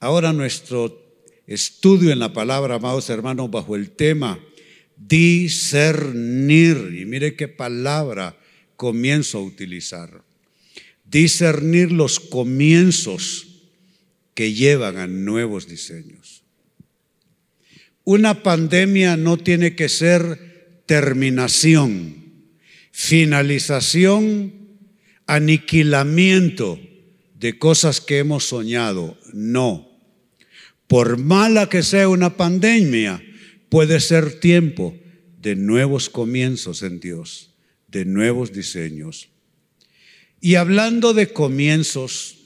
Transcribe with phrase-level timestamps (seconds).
[0.00, 1.02] Ahora nuestro
[1.46, 4.38] estudio en la palabra, amados hermanos, bajo el tema
[4.96, 6.76] discernir.
[6.98, 8.38] Y mire qué palabra
[8.76, 10.22] comienzo a utilizar.
[11.04, 13.46] Discernir los comienzos
[14.34, 16.42] que llevan a nuevos diseños.
[18.04, 22.24] Una pandemia no tiene que ser terminación,
[22.92, 24.52] finalización,
[25.26, 26.78] aniquilamiento
[27.38, 29.16] de cosas que hemos soñado.
[29.32, 29.90] No.
[30.86, 33.22] Por mala que sea una pandemia,
[33.68, 34.96] puede ser tiempo
[35.40, 37.50] de nuevos comienzos en Dios,
[37.88, 39.28] de nuevos diseños.
[40.40, 42.36] Y hablando de comienzos,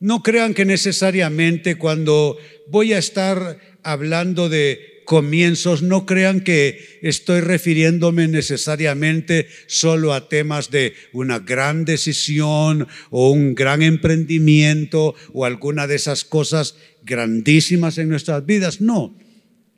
[0.00, 2.36] no crean que necesariamente cuando
[2.68, 10.70] voy a estar hablando de comienzos, no crean que estoy refiriéndome necesariamente solo a temas
[10.70, 18.08] de una gran decisión o un gran emprendimiento o alguna de esas cosas grandísimas en
[18.08, 18.80] nuestras vidas.
[18.80, 19.16] No,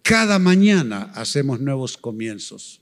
[0.03, 2.81] cada mañana hacemos nuevos comienzos.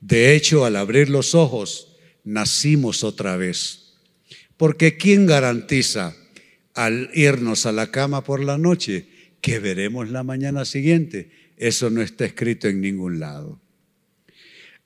[0.00, 3.94] De hecho, al abrir los ojos, nacimos otra vez.
[4.56, 6.16] Porque ¿quién garantiza
[6.74, 9.08] al irnos a la cama por la noche
[9.40, 11.30] que veremos la mañana siguiente?
[11.58, 13.60] Eso no está escrito en ningún lado.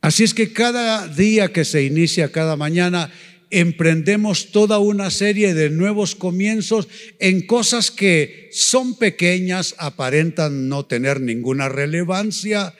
[0.01, 3.13] Así es que cada día que se inicia, cada mañana,
[3.51, 11.21] emprendemos toda una serie de nuevos comienzos en cosas que son pequeñas, aparentan no tener
[11.21, 12.75] ninguna relevancia,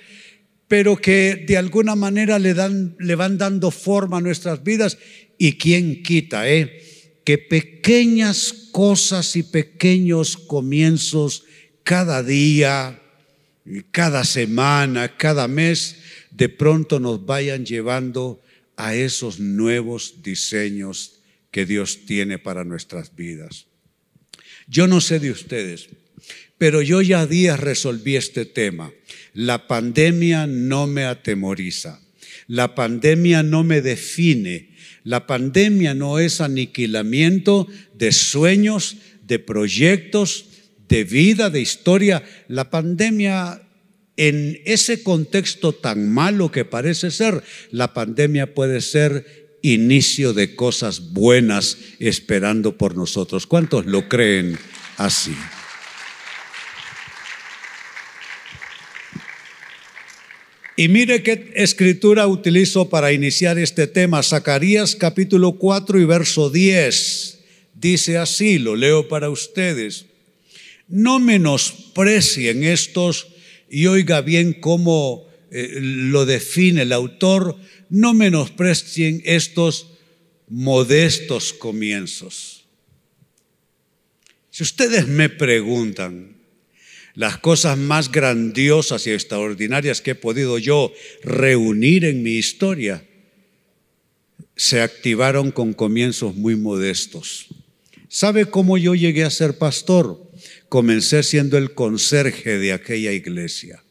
[0.67, 4.97] pero que de alguna manera le, dan, le van dando forma a nuestras vidas.
[5.37, 6.83] Y quién quita, ¿eh?
[7.25, 11.45] Que pequeñas cosas y pequeños comienzos
[11.83, 13.02] cada día,
[13.91, 15.97] cada semana, cada mes,
[16.31, 18.43] de pronto nos vayan llevando
[18.77, 23.67] a esos nuevos diseños que Dios tiene para nuestras vidas.
[24.67, 25.89] Yo no sé de ustedes,
[26.59, 28.93] pero yo ya días resolví este tema.
[29.35, 32.01] La pandemia no me atemoriza.
[32.47, 34.71] La pandemia no me define.
[35.05, 40.52] La pandemia no es aniquilamiento de sueños, de proyectos,
[40.93, 42.23] de vida, de historia.
[42.49, 43.63] La pandemia
[44.19, 51.15] en ese contexto tan malo que parece ser, la pandemia puede ser inicio de cosas
[51.15, 53.47] buenas esperando por nosotros.
[53.47, 54.59] ¿Cuántos lo creen
[54.99, 55.35] así?
[60.77, 64.23] Y mire qué escritura utilizo para iniciar este tema.
[64.23, 67.39] Zacarías capítulo 4 y verso 10.
[67.73, 70.12] Dice así, lo leo para ustedes.
[70.93, 73.27] No menosprecien estos
[73.69, 77.57] y oiga bien cómo eh, lo define el autor,
[77.89, 79.89] no menosprecien estos
[80.49, 82.67] modestos comienzos.
[84.51, 86.37] Si ustedes me preguntan,
[87.15, 90.93] las cosas más grandiosas y extraordinarias que he podido yo
[91.25, 93.03] reunir en mi historia
[94.57, 97.47] se activaron con comienzos muy modestos.
[98.09, 100.31] ¿Sabe cómo yo llegué a ser pastor?
[100.73, 103.85] Comencé siendo el conserje de aquella iglesia,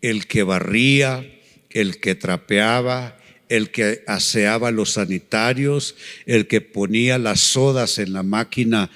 [0.00, 1.24] el que barría,
[1.70, 3.16] el que trapeaba,
[3.48, 5.94] el que aseaba los sanitarios,
[6.26, 8.90] el que ponía las sodas en la máquina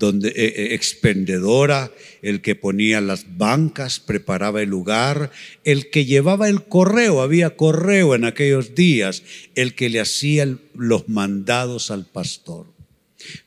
[0.00, 1.92] donde, eh, eh, expendedora,
[2.22, 5.30] el que ponía las bancas, preparaba el lugar,
[5.62, 9.22] el que llevaba el correo, había correo en aquellos días,
[9.54, 12.79] el que le hacía los mandados al pastor.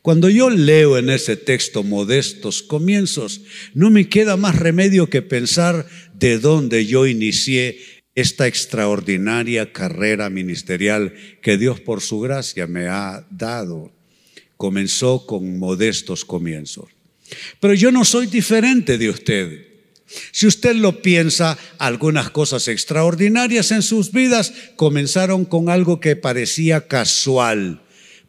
[0.01, 3.41] Cuando yo leo en ese texto modestos comienzos,
[3.73, 7.79] no me queda más remedio que pensar de dónde yo inicié
[8.15, 13.91] esta extraordinaria carrera ministerial que Dios por su gracia me ha dado.
[14.57, 16.85] Comenzó con modestos comienzos.
[17.59, 19.67] Pero yo no soy diferente de usted.
[20.31, 26.87] Si usted lo piensa, algunas cosas extraordinarias en sus vidas comenzaron con algo que parecía
[26.87, 27.82] casual,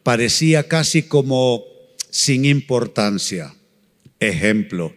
[0.04, 1.64] parecía casi como
[2.10, 3.56] sin importancia.
[4.20, 4.94] Ejemplo,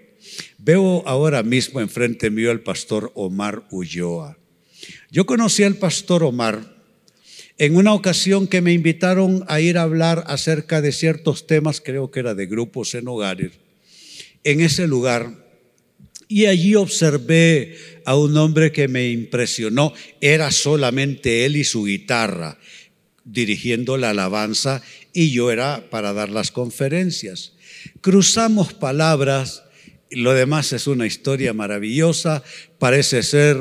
[0.59, 4.37] veo ahora mismo enfrente mío al pastor Omar Ulloa.
[5.09, 6.77] Yo conocí al pastor Omar
[7.57, 12.11] en una ocasión que me invitaron a ir a hablar acerca de ciertos temas, creo
[12.11, 13.53] que era de grupos en hogares,
[14.43, 15.47] en ese lugar.
[16.27, 19.93] Y allí observé a un hombre que me impresionó.
[20.19, 22.59] Era solamente él y su guitarra
[23.23, 24.81] dirigiendo la alabanza
[25.17, 27.53] y yo era para dar las conferencias.
[28.01, 29.63] Cruzamos palabras,
[30.11, 32.43] lo demás es una historia maravillosa,
[32.77, 33.57] parece ser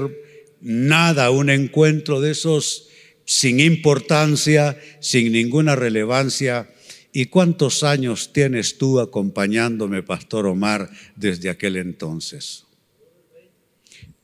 [0.61, 2.89] nada un encuentro de esos
[3.25, 6.69] sin importancia, sin ninguna relevancia.
[7.11, 12.67] ¿y cuántos años tienes tú acompañándome, Pastor Omar, desde aquel entonces?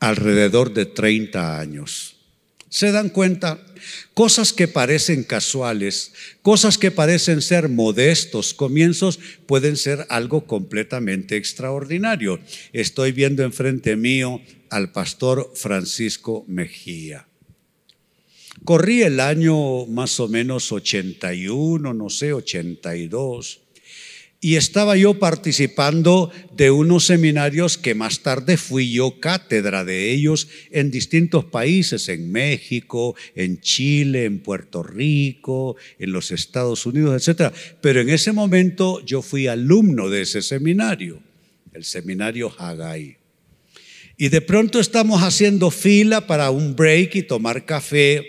[0.00, 2.21] Alrededor de 30 años.
[2.72, 3.60] ¿Se dan cuenta?
[4.14, 12.40] Cosas que parecen casuales, cosas que parecen ser modestos comienzos, pueden ser algo completamente extraordinario.
[12.72, 14.40] Estoy viendo enfrente mío
[14.70, 17.28] al pastor Francisco Mejía.
[18.64, 23.61] Corrí el año más o menos 81, no sé, 82
[24.44, 30.48] y estaba yo participando de unos seminarios que más tarde fui yo cátedra de ellos
[30.72, 37.54] en distintos países, en México, en Chile, en Puerto Rico, en los Estados Unidos, etc.
[37.80, 41.22] Pero en ese momento yo fui alumno de ese seminario,
[41.72, 43.18] el seminario Haggai.
[44.16, 48.26] Y de pronto estamos haciendo fila para un break y tomar café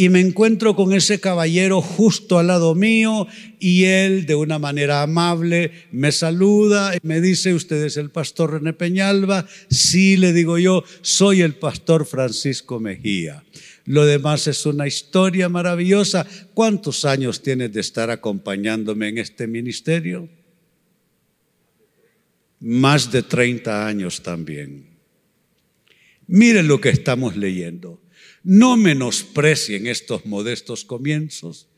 [0.00, 3.26] y me encuentro con ese caballero justo al lado mío
[3.58, 8.52] y él de una manera amable me saluda y me dice, usted es el pastor
[8.52, 9.46] René Peñalba.
[9.68, 13.44] Sí, le digo yo, soy el pastor Francisco Mejía.
[13.84, 16.26] Lo demás es una historia maravillosa.
[16.54, 20.30] ¿Cuántos años tienes de estar acompañándome en este ministerio?
[22.60, 24.86] Más de 30 años también.
[26.26, 28.00] Miren lo que estamos leyendo.
[28.42, 31.68] No menosprecien estos modestos comienzos,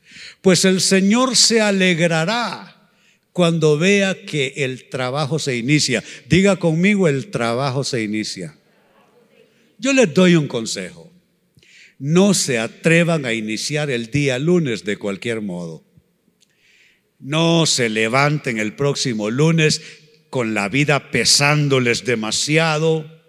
[0.41, 2.91] pues el Señor se alegrará
[3.33, 6.03] cuando vea que el trabajo se inicia.
[6.29, 8.55] Diga conmigo, el trabajo se inicia.
[9.79, 11.11] Yo les doy un consejo.
[11.99, 15.83] No se atrevan a iniciar el día lunes de cualquier modo.
[17.19, 19.81] No se levanten el próximo lunes
[20.29, 23.22] con la vida pesándoles demasiado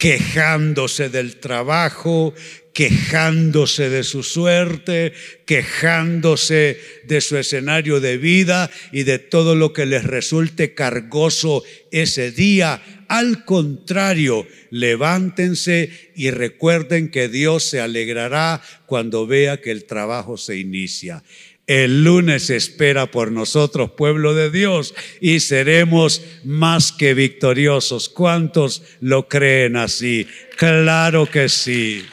[0.00, 2.32] quejándose del trabajo,
[2.72, 5.12] quejándose de su suerte,
[5.44, 12.32] quejándose de su escenario de vida y de todo lo que les resulte cargoso ese
[12.32, 12.82] día.
[13.08, 20.56] Al contrario, levántense y recuerden que Dios se alegrará cuando vea que el trabajo se
[20.56, 21.22] inicia.
[21.70, 28.08] El lunes espera por nosotros, pueblo de Dios, y seremos más que victoriosos.
[28.08, 30.26] ¿Cuántos lo creen así?
[30.56, 32.04] Claro que sí.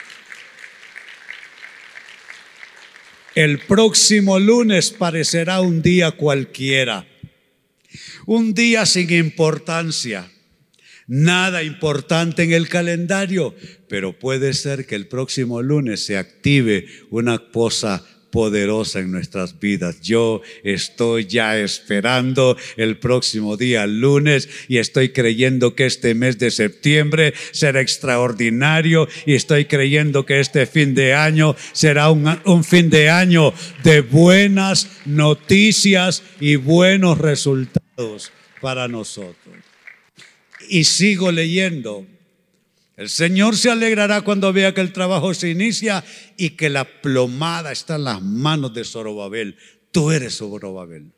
[3.34, 7.08] El próximo lunes parecerá un día cualquiera,
[8.28, 10.30] un día sin importancia,
[11.08, 13.56] nada importante en el calendario,
[13.90, 18.06] pero puede ser que el próximo lunes se active una cosa
[18.38, 20.00] poderosa en nuestras vidas.
[20.00, 26.52] Yo estoy ya esperando el próximo día, lunes, y estoy creyendo que este mes de
[26.52, 32.92] septiembre será extraordinario y estoy creyendo que este fin de año será un, un fin
[32.92, 38.32] de año de buenas noticias y buenos resultados
[38.62, 39.56] para nosotros.
[40.70, 42.06] Y sigo leyendo
[42.98, 46.04] el Señor se alegrará cuando vea que el trabajo se inicia
[46.36, 49.56] y que la plomada está en las manos de Zorobabel.
[49.92, 51.12] Tú eres Zorobabel.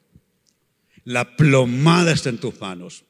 [1.06, 3.06] La plomada está en tus manos.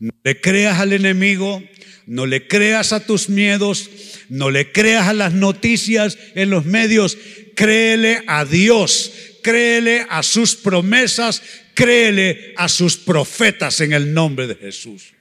[0.00, 1.62] No le creas al enemigo,
[2.06, 3.88] no le creas a tus miedos,
[4.28, 7.16] no le creas a las noticias en los medios.
[7.54, 11.42] Créele a Dios, créele a sus promesas,
[11.74, 15.12] créele a sus profetas en el nombre de Jesús.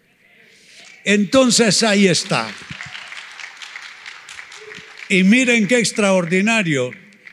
[1.05, 2.51] Entonces ahí está.
[5.11, 6.91] Y miren qué extraordinario.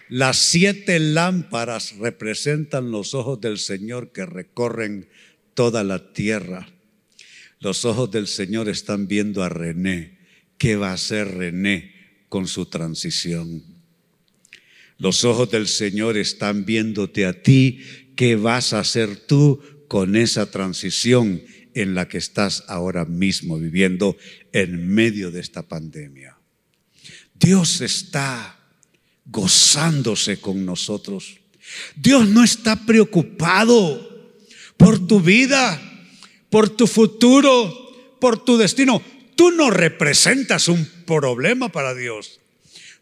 [0.08, 5.10] Las siete lámparas representan los ojos del Señor que recorren
[5.52, 6.68] toda la tierra.
[7.60, 10.16] Los ojos del Señor están viendo a René.
[10.56, 11.92] ¿Qué va a hacer René
[12.30, 13.62] con su transición?
[14.96, 17.82] Los ojos del Señor están viéndote a ti.
[18.16, 21.42] ¿Qué vas a hacer tú con esa transición
[21.74, 24.16] en la que estás ahora mismo viviendo
[24.52, 26.35] en medio de esta pandemia?
[27.38, 28.56] Dios está
[29.24, 31.38] gozándose con nosotros.
[31.94, 34.32] Dios no está preocupado
[34.76, 35.80] por tu vida,
[36.50, 39.02] por tu futuro, por tu destino.
[39.34, 42.40] Tú no representas un problema para Dios.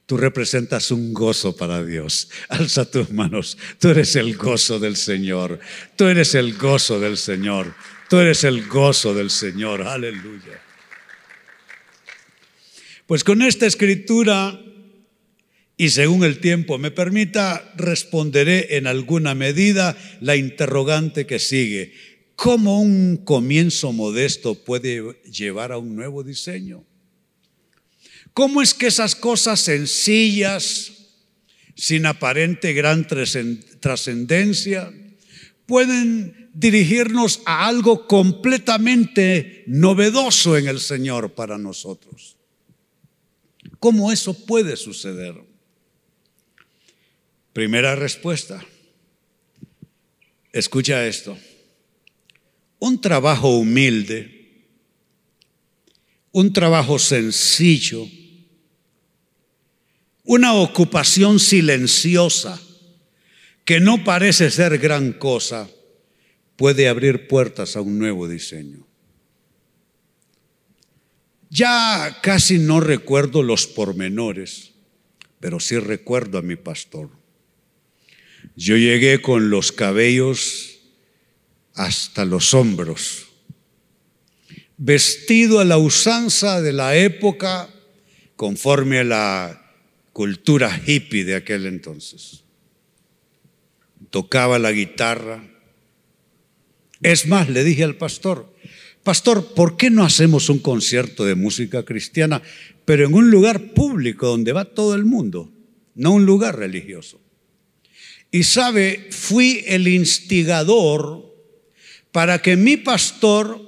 [0.07, 2.29] Tú representas un gozo para Dios.
[2.49, 3.57] Alza tus manos.
[3.79, 5.61] Tú eres el gozo del Señor.
[5.97, 7.75] Tú eres el gozo del Señor.
[8.11, 9.83] Tú eres el gozo del Señor.
[9.83, 10.61] Aleluya.
[13.07, 14.61] Pues con esta escritura,
[15.77, 21.93] y según el tiempo me permita, responderé en alguna medida la interrogante que sigue.
[22.37, 26.85] ¿Cómo un comienzo modesto puede llevar a un nuevo diseño?
[28.33, 30.93] ¿Cómo es que esas cosas sencillas,
[31.77, 34.93] sin aparente gran trascendencia,
[35.67, 42.37] pueden dirigirnos a algo completamente novedoso en el Señor para nosotros.
[43.85, 45.35] ¿Cómo eso puede suceder?
[47.53, 48.65] Primera respuesta.
[50.55, 51.37] Escucha esto.
[52.79, 54.65] Un trabajo humilde,
[56.33, 58.09] un trabajo sencillo,
[60.23, 62.59] una ocupación silenciosa
[63.67, 65.69] que no parece ser gran cosa,
[66.57, 68.87] puede abrir puertas a un nuevo diseño.
[71.55, 74.73] Ya casi no recuerdo los pormenores,
[75.39, 77.11] pero sí recuerdo a mi pastor.
[78.57, 80.81] Yo llegué con los cabellos
[81.75, 83.29] hasta los hombros,
[84.79, 87.71] vestido a la usanza de la época
[88.35, 89.73] conforme a la
[90.13, 92.43] cultura hippie de aquel entonces.
[94.11, 95.49] Tocaba la guitarra.
[97.01, 98.54] Es más, le dije al pastor,
[99.05, 102.43] pastor, ¿por qué no hacemos un concierto de música cristiana,
[102.85, 105.53] pero en un lugar público donde va todo el mundo,
[105.95, 107.21] no un lugar religioso?
[108.31, 111.33] Y sabe, fui el instigador
[112.11, 113.61] para que mi pastor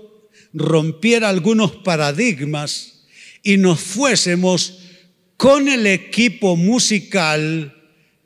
[0.53, 3.05] rompiera algunos paradigmas
[3.43, 4.81] y nos fuésemos
[5.37, 7.77] con el equipo musical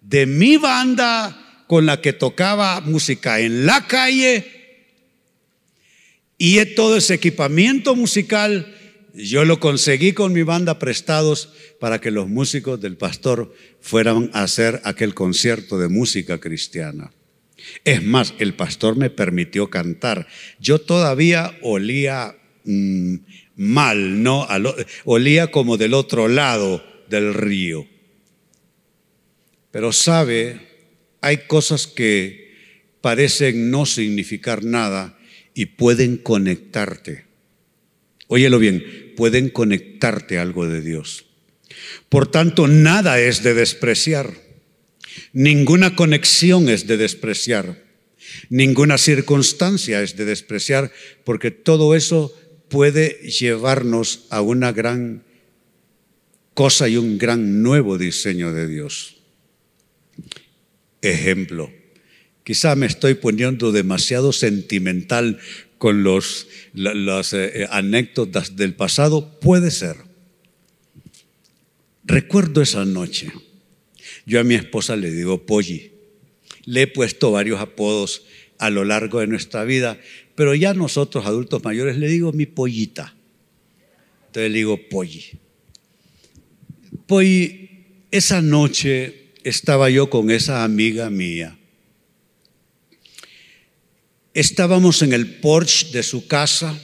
[0.00, 4.59] de mi banda con la que tocaba música en la calle
[6.42, 8.74] y todo ese equipamiento musical
[9.12, 14.44] yo lo conseguí con mi banda prestados para que los músicos del pastor fueran a
[14.44, 17.12] hacer aquel concierto de música cristiana.
[17.84, 20.26] Es más, el pastor me permitió cantar.
[20.58, 23.16] Yo todavía olía mm,
[23.56, 24.48] mal, ¿no?
[25.04, 27.86] olía como del otro lado del río.
[29.70, 30.58] Pero sabe,
[31.20, 32.54] hay cosas que
[33.02, 35.19] parecen no significar nada
[35.54, 37.24] y pueden conectarte.
[38.28, 41.26] Óyelo bien, pueden conectarte a algo de Dios.
[42.08, 44.34] Por tanto, nada es de despreciar.
[45.32, 47.84] Ninguna conexión es de despreciar.
[48.48, 50.92] Ninguna circunstancia es de despreciar,
[51.24, 52.36] porque todo eso
[52.68, 55.24] puede llevarnos a una gran
[56.54, 59.16] cosa y un gran nuevo diseño de Dios.
[61.02, 61.72] Ejemplo,
[62.44, 65.38] quizá me estoy poniendo demasiado sentimental
[65.78, 69.96] con los, las eh, anécdotas del pasado, puede ser.
[72.04, 73.32] Recuerdo esa noche,
[74.26, 75.92] yo a mi esposa le digo Polly,
[76.64, 78.24] le he puesto varios apodos
[78.58, 79.98] a lo largo de nuestra vida,
[80.34, 83.14] pero ya nosotros adultos mayores le digo mi pollita.
[84.26, 85.24] Entonces le digo Polly.
[87.06, 87.52] Pues
[88.10, 91.59] esa noche estaba yo con esa amiga mía.
[94.40, 96.74] Estábamos en el porche de su casa,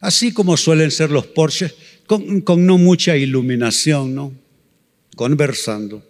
[0.00, 1.72] así como suelen ser los porches,
[2.08, 4.34] con, no mucha iluminación, ¿no?
[5.14, 6.04] Conversando.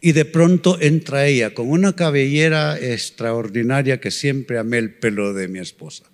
[0.00, 5.48] Y de pronto entra ella con una cabellera extraordinaria que siempre amé el pelo de
[5.48, 6.04] mi esposa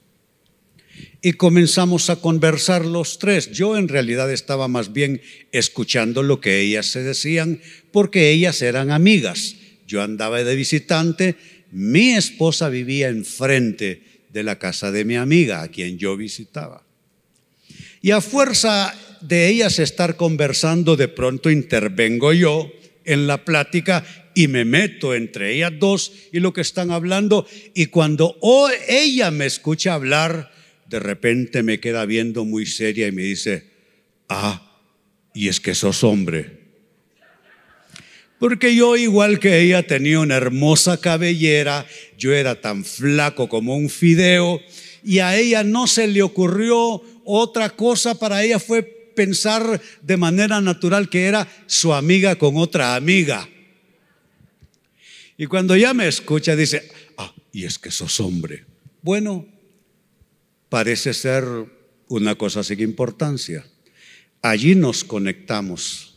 [1.20, 3.52] y comenzamos a conversar los tres.
[3.52, 5.20] Yo en realidad estaba más bien
[5.52, 7.60] escuchando lo que ellas se decían
[7.92, 9.56] porque ellas eran amigas.
[9.86, 11.36] Yo andaba de visitante,
[11.76, 14.00] mi esposa vivía enfrente
[14.32, 16.86] de la casa de mi amiga, a quien yo visitaba.
[18.00, 22.72] Y a fuerza de ellas estar conversando, de pronto intervengo yo
[23.04, 27.46] en la plática y me meto entre ellas dos y lo que están hablando.
[27.74, 28.38] Y cuando
[28.88, 30.50] ella me escucha hablar,
[30.88, 33.68] de repente me queda viendo muy seria y me dice,
[34.30, 34.80] ah,
[35.34, 36.55] y es que sos hombre.
[38.38, 41.86] Porque yo, igual que ella, tenía una hermosa cabellera,
[42.18, 44.60] yo era tan flaco como un fideo,
[45.02, 50.60] y a ella no se le ocurrió otra cosa, para ella fue pensar de manera
[50.60, 53.48] natural que era su amiga con otra amiga.
[55.38, 58.64] Y cuando ella me escucha, dice, ah, y es que sos hombre.
[59.02, 59.46] Bueno,
[60.68, 61.44] parece ser
[62.08, 63.66] una cosa sin importancia.
[64.42, 66.15] Allí nos conectamos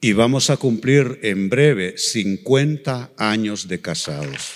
[0.00, 4.54] y vamos a cumplir en breve 50 años de casados.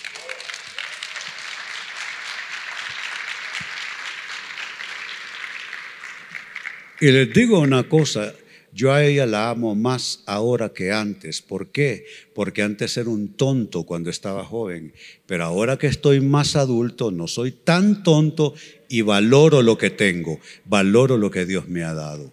[7.00, 8.32] Y les digo una cosa,
[8.72, 11.42] yo a ella la amo más ahora que antes.
[11.42, 12.06] ¿Por qué?
[12.34, 14.94] Porque antes era un tonto cuando estaba joven,
[15.26, 18.54] pero ahora que estoy más adulto no soy tan tonto
[18.88, 22.32] y valoro lo que tengo, valoro lo que Dios me ha dado.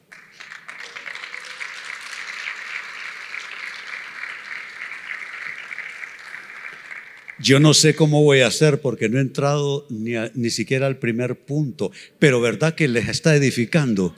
[7.41, 10.97] Yo no sé cómo voy a hacer porque no he entrado ni, ni siquiera al
[10.97, 14.15] primer punto, pero ¿verdad que les está edificando?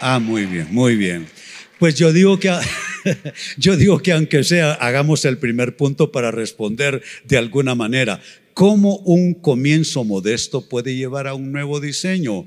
[0.00, 1.26] Ah, muy bien, muy bien.
[1.78, 2.52] Pues yo digo que
[3.56, 8.20] yo digo que aunque sea hagamos el primer punto para responder de alguna manera,
[8.54, 12.46] ¿cómo un comienzo modesto puede llevar a un nuevo diseño?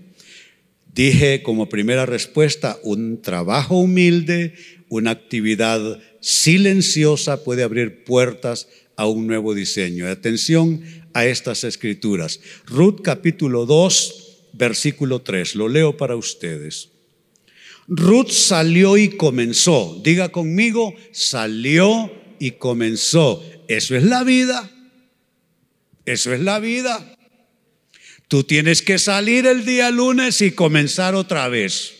[0.93, 4.53] Dije como primera respuesta, un trabajo humilde,
[4.89, 10.07] una actividad silenciosa puede abrir puertas a un nuevo diseño.
[10.07, 10.83] Atención
[11.13, 12.39] a estas escrituras.
[12.65, 15.55] Ruth capítulo 2, versículo 3.
[15.55, 16.89] Lo leo para ustedes.
[17.87, 19.99] Ruth salió y comenzó.
[20.03, 23.43] Diga conmigo, salió y comenzó.
[23.67, 24.69] Eso es la vida.
[26.05, 27.17] Eso es la vida.
[28.27, 31.93] Tú tienes que salir el día lunes y comenzar otra vez.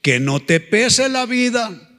[0.00, 1.91] Que no te pese la vida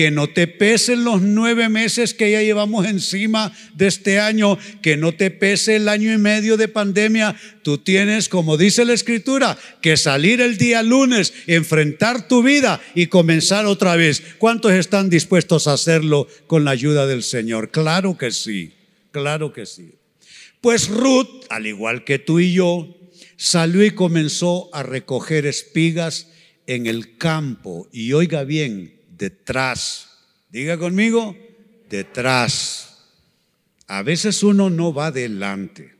[0.00, 4.96] que no te pesen los nueve meses que ya llevamos encima de este año, que
[4.96, 7.36] no te pese el año y medio de pandemia.
[7.62, 13.08] Tú tienes, como dice la escritura, que salir el día lunes, enfrentar tu vida y
[13.08, 14.22] comenzar otra vez.
[14.38, 17.70] ¿Cuántos están dispuestos a hacerlo con la ayuda del Señor?
[17.70, 18.72] Claro que sí,
[19.10, 19.96] claro que sí.
[20.62, 22.96] Pues Ruth, al igual que tú y yo,
[23.36, 26.28] salió y comenzó a recoger espigas
[26.66, 27.86] en el campo.
[27.92, 30.08] Y oiga bien, detrás.
[30.48, 31.36] Diga conmigo,
[31.88, 33.04] detrás.
[33.86, 35.99] A veces uno no va delante.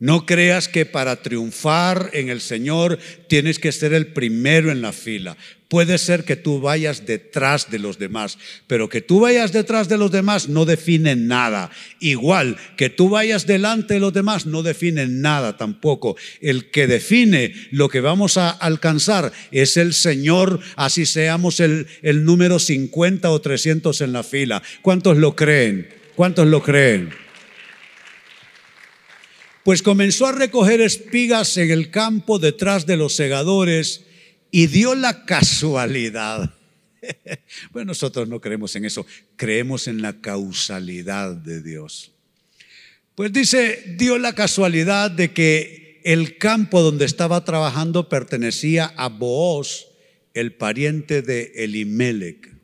[0.00, 4.92] No creas que para triunfar en el Señor tienes que ser el primero en la
[4.92, 5.36] fila.
[5.66, 8.38] Puede ser que tú vayas detrás de los demás,
[8.68, 11.70] pero que tú vayas detrás de los demás no define nada.
[11.98, 16.16] Igual que tú vayas delante de los demás no define nada tampoco.
[16.40, 22.24] El que define lo que vamos a alcanzar es el Señor, así seamos el, el
[22.24, 24.62] número 50 o 300 en la fila.
[24.80, 25.88] ¿Cuántos lo creen?
[26.14, 27.27] ¿Cuántos lo creen?
[29.68, 34.00] Pues comenzó a recoger espigas en el campo detrás de los segadores
[34.50, 36.54] y dio la casualidad.
[37.70, 39.04] Bueno, nosotros no creemos en eso,
[39.36, 42.12] creemos en la causalidad de Dios.
[43.14, 49.88] Pues dice, dio la casualidad de que el campo donde estaba trabajando pertenecía a Booz,
[50.32, 52.54] el pariente de Elimelech.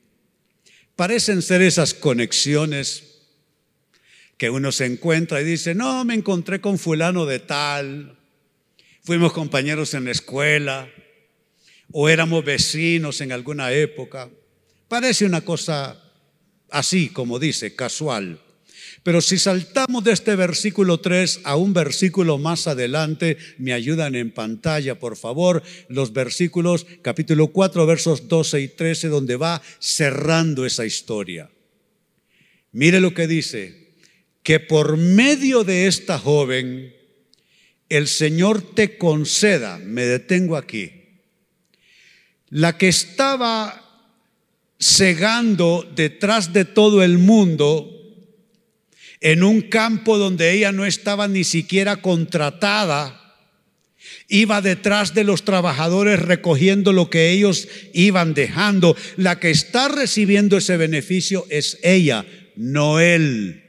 [0.97, 3.13] Parecen ser esas conexiones
[4.37, 8.18] que uno se encuentra y dice, no, me encontré con fulano de tal,
[9.03, 10.88] fuimos compañeros en la escuela
[11.92, 14.31] o éramos vecinos en alguna época.
[14.88, 16.01] Parece una cosa
[16.70, 18.40] así, como dice, casual.
[19.03, 24.31] Pero si saltamos de este versículo 3 a un versículo más adelante, me ayudan en
[24.31, 30.87] pantalla, por favor, los versículos capítulo 4, versos 12 y 13, donde va cerrando esa
[30.87, 31.51] historia.
[32.73, 33.84] Mire lo que dice,
[34.45, 36.95] que por medio de esta joven
[37.89, 40.93] el Señor te conceda, me detengo aquí,
[42.51, 43.81] la que estaba
[44.79, 47.91] cegando detrás de todo el mundo,
[49.21, 53.21] en un campo donde ella no estaba ni siquiera contratada,
[54.29, 58.95] iba detrás de los trabajadores recogiendo lo que ellos iban dejando.
[59.17, 62.27] La que está recibiendo ese beneficio es ella,
[62.57, 63.63] no él.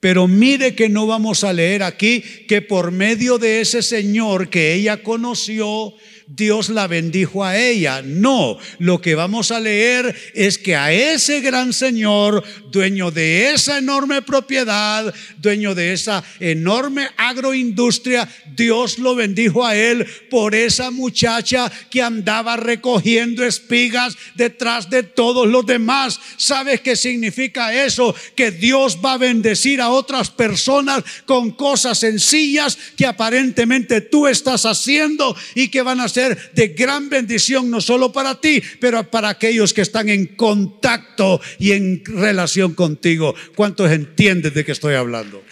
[0.00, 4.72] Pero mire que no vamos a leer aquí que por medio de ese Señor que
[4.72, 5.94] ella conoció,
[6.32, 8.02] Dios la bendijo a ella.
[8.02, 13.78] No, lo que vamos a leer es que a ese gran Señor, dueño de esa
[13.78, 21.70] enorme propiedad, dueño de esa enorme agroindustria, Dios lo bendijo a él por esa muchacha
[21.90, 26.20] que andaba recogiendo espigas detrás de todos los demás.
[26.36, 28.14] ¿Sabes qué significa eso?
[28.36, 34.64] Que Dios va a bendecir a otras personas con cosas sencillas que aparentemente tú estás
[34.64, 39.28] haciendo y que van a ser de gran bendición no solo para ti, pero para
[39.28, 43.34] aquellos que están en contacto y en relación contigo.
[43.54, 45.42] ¿Cuántos entienden de qué estoy hablando?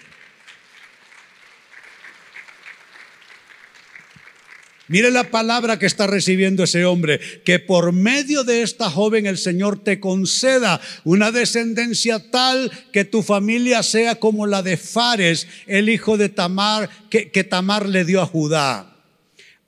[4.89, 9.37] Mire la palabra que está recibiendo ese hombre, que por medio de esta joven el
[9.37, 15.91] Señor te conceda una descendencia tal que tu familia sea como la de Fares, el
[15.91, 18.88] hijo de Tamar, que, que Tamar le dio a Judá.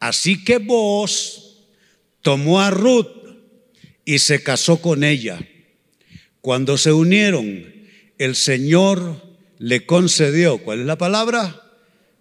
[0.01, 1.69] Así que vos
[2.23, 3.07] tomó a Ruth
[4.05, 5.39] y se casó con ella.
[6.41, 7.73] Cuando se unieron,
[8.19, 9.23] el Señor
[9.59, 11.63] le concedió, ¿cuál es la palabra?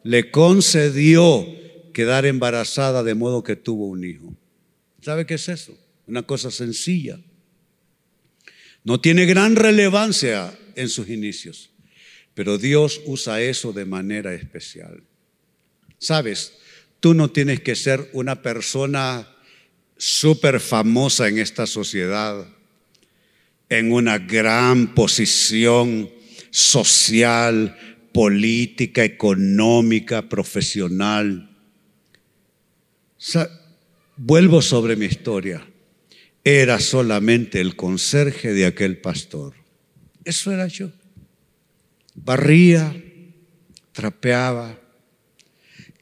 [0.04, 1.48] Le concedió
[1.94, 4.36] quedar embarazada de modo que tuvo un hijo.
[5.02, 5.78] ¿Sabe qué es eso?
[6.06, 7.20] Una cosa sencilla.
[8.84, 11.70] No tiene gran relevancia en sus inicios.
[12.34, 15.04] pero Dios usa eso de manera especial.
[15.98, 16.54] Sabes,
[17.00, 19.28] tú no tienes que ser una persona
[19.98, 22.48] súper famosa en esta sociedad,
[23.70, 26.10] en una gran posición
[26.52, 27.78] social,
[28.14, 31.58] política, económica, profesional.
[34.16, 35.66] vuelvo sobre mi historia.
[36.44, 39.54] Era solamente el conserje de aquel pastor.
[40.24, 40.90] Eso era yo.
[42.16, 42.96] Barría,
[43.92, 44.80] trapeaba,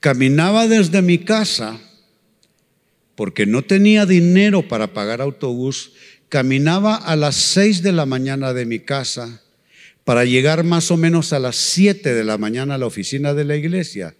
[0.07, 1.81] caminaba desde mi casa
[3.15, 5.91] porque no tenía dinero para pagar autobús,
[6.29, 9.41] caminaba a las seis de la mañana de mi casa
[10.05, 13.43] para llegar más o menos a las siete de la mañana a la oficina de
[13.43, 14.15] la iglesia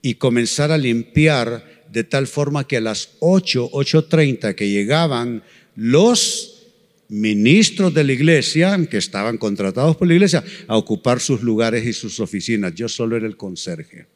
[0.00, 5.42] y comenzar a limpiar de tal forma que a las ocho, ocho treinta que llegaban
[5.74, 6.62] los
[7.08, 11.92] ministros de la iglesia, que estaban contratados por la iglesia, a ocupar sus lugares y
[11.92, 12.74] sus oficinas.
[12.74, 14.15] Yo solo era el conserje.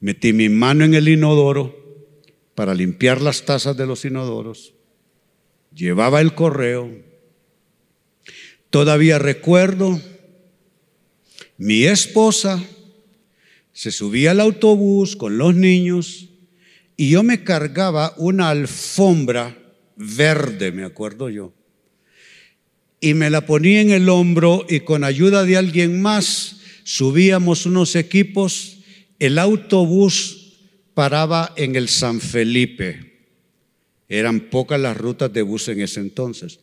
[0.00, 1.76] Metí mi mano en el inodoro
[2.54, 4.74] para limpiar las tazas de los inodoros.
[5.74, 6.90] Llevaba el correo.
[8.70, 10.00] Todavía recuerdo,
[11.56, 12.62] mi esposa
[13.72, 16.28] se subía al autobús con los niños
[16.96, 19.56] y yo me cargaba una alfombra
[19.96, 21.52] verde, me acuerdo yo.
[23.00, 27.94] Y me la ponía en el hombro y con ayuda de alguien más subíamos unos
[27.94, 28.77] equipos.
[29.18, 30.54] El autobús
[30.94, 33.18] paraba en el San Felipe.
[34.08, 36.60] Eran pocas las rutas de bus en ese entonces.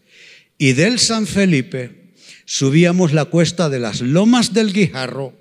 [0.58, 2.14] Y del San Felipe
[2.46, 5.34] subíamos la cuesta de las Lomas del Guijarro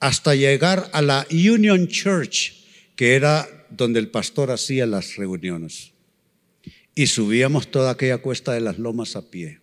[0.00, 2.52] hasta llegar a la Union Church,
[2.96, 5.92] que era donde el pastor hacía las reuniones
[6.98, 9.60] y subíamos toda aquella cuesta de las lomas a pie.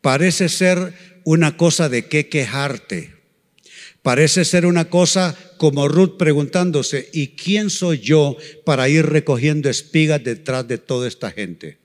[0.00, 3.14] Parece ser una cosa de qué quejarte.
[4.08, 10.24] Parece ser una cosa como Ruth preguntándose, ¿y quién soy yo para ir recogiendo espigas
[10.24, 11.76] detrás de toda esta gente?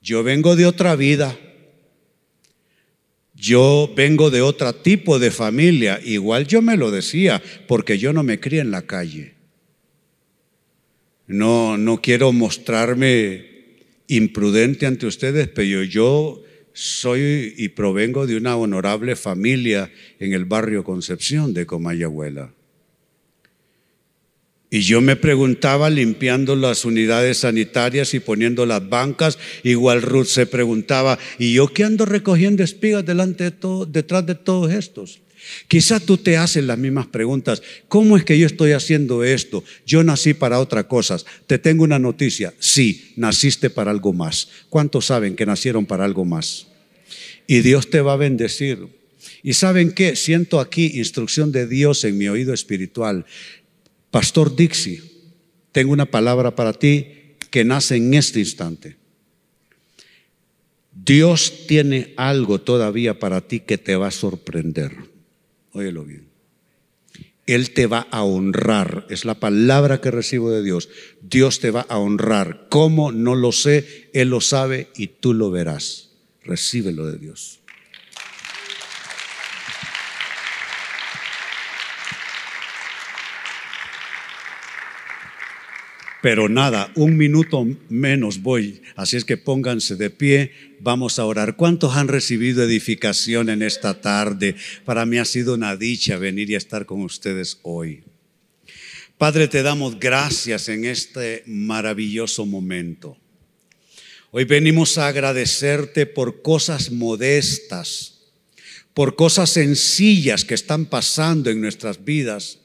[0.00, 1.38] Yo vengo de otra vida.
[3.34, 6.00] Yo vengo de otro tipo de familia.
[6.02, 9.34] Igual yo me lo decía, porque yo no me crié en la calle.
[11.26, 13.44] No, no quiero mostrarme
[14.06, 16.42] imprudente ante ustedes, pero yo
[16.74, 22.52] soy y provengo de una honorable familia en el barrio Concepción de Comayagüela.
[24.70, 30.46] Y yo me preguntaba limpiando las unidades sanitarias y poniendo las bancas, igual Ruth se
[30.46, 35.20] preguntaba, ¿y yo qué ando recogiendo espigas delante de todo, detrás de todos estos?
[35.68, 37.62] Quizá tú te haces las mismas preguntas.
[37.88, 39.64] ¿Cómo es que yo estoy haciendo esto?
[39.86, 41.24] Yo nací para otras cosas.
[41.46, 42.54] Te tengo una noticia.
[42.58, 44.48] Sí, naciste para algo más.
[44.68, 46.66] ¿Cuántos saben que nacieron para algo más?
[47.46, 48.88] Y Dios te va a bendecir.
[49.42, 50.16] ¿Y saben qué?
[50.16, 53.26] Siento aquí instrucción de Dios en mi oído espiritual.
[54.10, 55.02] Pastor Dixie,
[55.72, 57.06] tengo una palabra para ti
[57.50, 58.96] que nace en este instante.
[60.92, 65.13] Dios tiene algo todavía para ti que te va a sorprender.
[65.74, 66.28] Óyelo bien.
[67.46, 69.06] Él te va a honrar.
[69.10, 70.88] Es la palabra que recibo de Dios.
[71.20, 72.68] Dios te va a honrar.
[72.70, 73.12] ¿Cómo?
[73.12, 74.08] No lo sé.
[74.14, 76.12] Él lo sabe y tú lo verás.
[76.44, 77.60] Recíbelo de Dios.
[86.24, 88.80] Pero nada, un minuto menos voy.
[88.96, 91.54] Así es que pónganse de pie, vamos a orar.
[91.54, 94.56] ¿Cuántos han recibido edificación en esta tarde?
[94.86, 98.04] Para mí ha sido una dicha venir y estar con ustedes hoy.
[99.18, 103.18] Padre, te damos gracias en este maravilloso momento.
[104.30, 108.22] Hoy venimos a agradecerte por cosas modestas,
[108.94, 112.60] por cosas sencillas que están pasando en nuestras vidas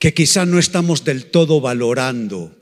[0.00, 2.56] que quizá no estamos del todo valorando.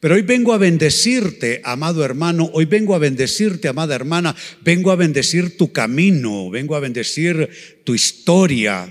[0.00, 4.96] Pero hoy vengo a bendecirte, amado hermano, hoy vengo a bendecirte, amada hermana, vengo a
[4.96, 8.88] bendecir tu camino, vengo a bendecir tu historia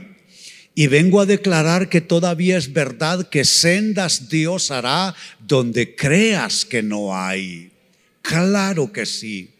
[0.76, 6.84] y vengo a declarar que todavía es verdad que sendas Dios hará donde creas que
[6.84, 7.72] no hay.
[8.22, 9.53] Claro que sí.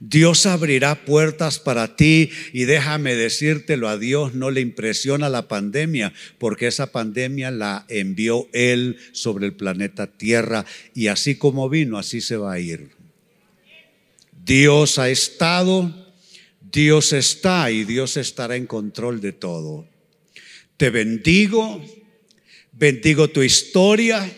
[0.00, 6.12] Dios abrirá puertas para ti y déjame decírtelo, a Dios no le impresiona la pandemia
[6.38, 12.20] porque esa pandemia la envió Él sobre el planeta Tierra y así como vino, así
[12.20, 12.90] se va a ir.
[14.44, 15.92] Dios ha estado,
[16.60, 19.86] Dios está y Dios estará en control de todo.
[20.76, 21.84] Te bendigo,
[22.72, 24.32] bendigo tu historia,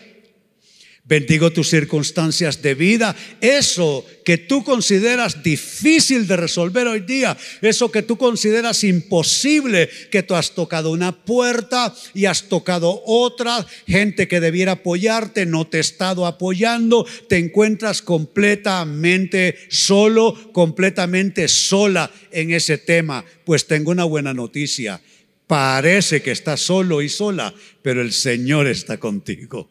[1.11, 3.13] Bendigo tus circunstancias de vida.
[3.41, 10.23] Eso que tú consideras difícil de resolver hoy día, eso que tú consideras imposible, que
[10.23, 15.79] tú has tocado una puerta y has tocado otra, gente que debiera apoyarte, no te
[15.79, 23.25] ha estado apoyando, te encuentras completamente solo, completamente sola en ese tema.
[23.43, 25.01] Pues tengo una buena noticia.
[25.45, 29.67] Parece que estás solo y sola, pero el Señor está contigo.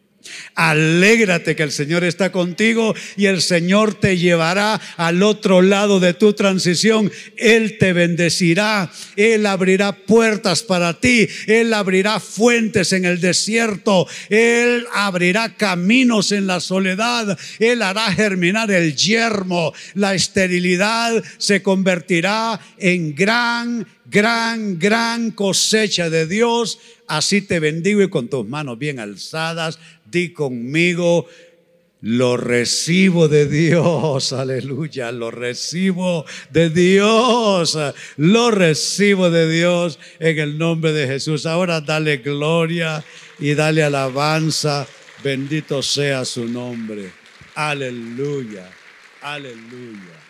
[0.55, 6.13] Alégrate que el Señor está contigo y el Señor te llevará al otro lado de
[6.13, 7.11] tu transición.
[7.37, 14.85] Él te bendecirá, Él abrirá puertas para ti, Él abrirá fuentes en el desierto, Él
[14.93, 23.15] abrirá caminos en la soledad, Él hará germinar el yermo, la esterilidad se convertirá en
[23.15, 26.79] gran, gran, gran cosecha de Dios.
[27.07, 29.79] Así te bendigo y con tus manos bien alzadas
[30.33, 31.27] Conmigo,
[32.01, 37.77] lo recibo de Dios, aleluya, lo recibo de Dios,
[38.17, 41.45] lo recibo de Dios en el nombre de Jesús.
[41.45, 43.03] Ahora dale gloria
[43.39, 44.87] y dale alabanza,
[45.23, 47.11] bendito sea su nombre.
[47.55, 48.69] Aleluya,
[49.21, 50.20] aleluya.